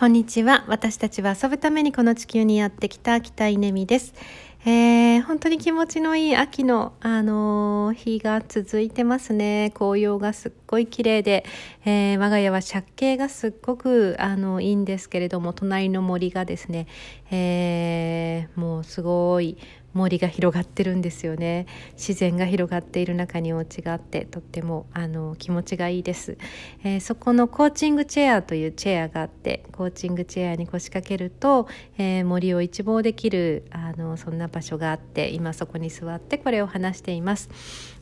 [0.00, 0.64] こんにちは。
[0.66, 4.14] 私たちは遊ぶためにこの地球にやってきた北稲美です。
[4.66, 9.72] えー、本当に気持ちのいい秋の、あのー、日が続いてますね。
[9.74, 11.46] 紅葉がすっごい綺麗で、
[11.86, 16.88] えー、我が家は借景がすっごく、あの、いいんですけれども、隣の森がですね、
[17.30, 19.56] えー、もうすごい、
[19.92, 26.38] 森が広がってるんですよね自然が広がっている中にお家があってとってもあの気持ちがいいです、
[26.84, 31.66] えー、そこのコーチングチェアというチェアがあってコーチングチェアに腰掛けると、
[31.98, 37.48] えー、森を一望できるあのそんな場所があって今そこに座ってこれを話しています。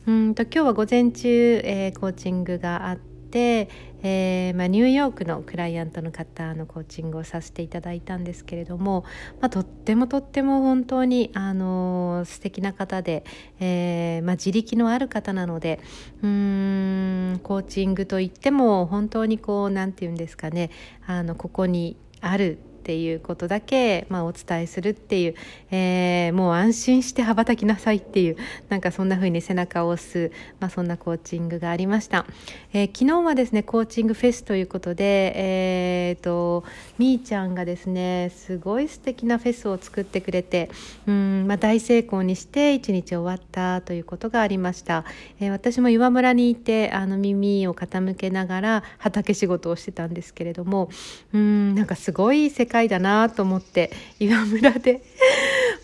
[0.07, 3.69] うんと今日は午前中、えー、コーチングがあって、
[4.01, 9.03] えー、まあ、ニューヨークのクライアントの方のコーチングをさせていただいたんですけれども、
[9.41, 13.25] まあ、とってもとっても本当に、あのー、素敵な方で、
[13.59, 15.79] えー、まあ、自力のある方なので
[16.23, 20.71] うーんコーチングといっても本当にこう何て言うんですかね
[21.05, 25.35] あのここにあるっていうことだけ、まあ、お伝えするっていう、
[25.69, 28.37] えー、もう安心して羽ばたきなさいっていう
[28.69, 30.31] なんかそんな風に背中を押す、
[30.61, 32.25] まあ、そんなコーチングがありました、
[32.71, 36.63] えー、昨日はですねコーチングフェスということで、えーと、
[36.97, 40.71] みーちゃんがですねすごい素敵なフェスを作ってくれて
[41.05, 45.03] うん、まあ、大成功にして一日終わったということがありました、
[45.41, 50.89] えー、私も岩村にいてあの耳を傾けながら畑仕事をしてたんですけれども
[51.33, 55.01] うんなんかすごい世界だなと思って岩村で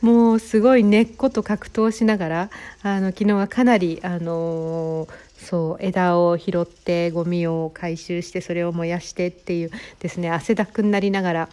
[0.01, 2.49] もうすごい根っこと格闘しながら
[2.83, 11.49] あの昨日はかなりあのー、そう枝を拾ってゴミを回収してそれを燃やしてっていうですね汗だくになりながら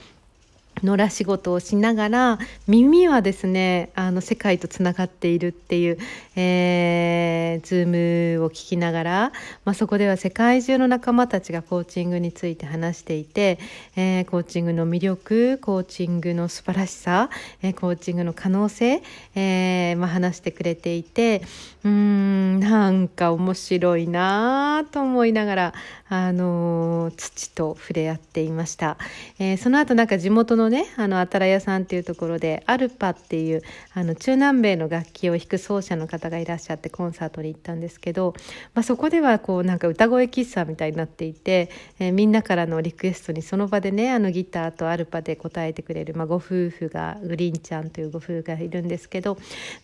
[0.82, 5.98] 野良仕事をしながら耳はですねあの世界とつながっているっていう、
[6.36, 9.32] えー、ズームを聞きながら、
[9.64, 13.58] まあ、そこでは世界中の仲間たちがコーチングについて話していて、
[13.96, 17.30] えー、コーチングの魅力コーチングの素晴らしさ、
[17.62, 19.02] えー、コーチングの可能性、
[19.34, 21.42] えーまあ、話してくれていて
[21.84, 25.74] うんなんか面白いなと思いながら、
[26.12, 28.98] あの土と触れ合っていました、
[29.38, 33.62] えー、その後なんか地元のねあのあたら屋さんっていうところでアルパっていう
[33.94, 38.34] あの中南米の楽器を弾く奏者の方がいらっしゃってコンサートに行ったんですけど、
[38.74, 49.38] まあ、そこではこうなんか歌声喫茶みたいになっていて、えー、みんなからのリクエストにその場でねあのギターとアルパで答えてくれる、まあ、ご夫婦がグリンちゃんというご夫婦がいるんですけど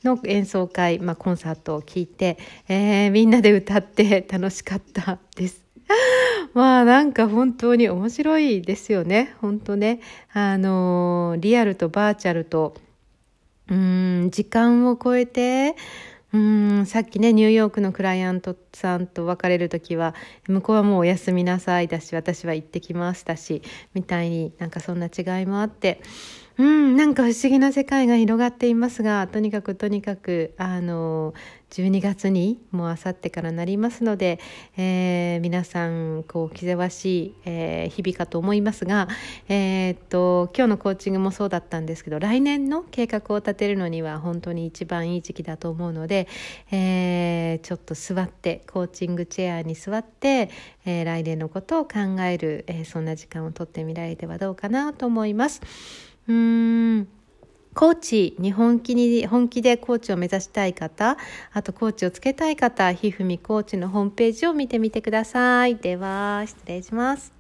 [0.05, 2.37] の演奏会、まあ、コンサートを聞いて、
[2.69, 5.68] えー、みんなで歌って楽しかったです。
[6.55, 9.35] まあなんか本当に面白いですよね。
[9.41, 10.01] 本当ね。
[10.33, 12.75] あの、リアルとバーチャルと、
[13.71, 15.77] うん、時間を超えて、
[16.33, 20.15] うんさっきねニューヨークのクライアントさんと別れる時は
[20.47, 23.63] 向こうはもうお休みなさいだし私は行ってきますだし
[23.95, 26.03] みたいになんかそんな違いもあって
[26.59, 31.33] うんなんか不思議な世界が広がっていますがとにかくとにかくあの
[31.71, 34.41] 12月にもうあさってからなりますので、
[34.77, 39.09] えー、皆さんこう気ぜわしい、えー、日々かと思いますが、
[39.49, 46.27] えー、っと今日のコーチングもそうだったんですけど来年の計画を立てるのには本当に一番いい時期だと思うので、
[46.71, 50.51] えー、ちょっと座ってコーチングチェアに座って、
[50.87, 55.61] えー、来年のことを考える、えー、そんな時間をとってみられてはどうかなと思います。
[56.29, 57.09] うーん
[57.75, 61.17] コーチに本気に本気でコーチを目指したい方
[61.53, 65.77] あとコーチをつけたい方ひふみコーチのホームページを見てみてください。
[65.77, 67.38] では失礼します。